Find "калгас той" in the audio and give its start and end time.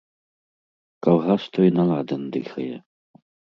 1.03-1.69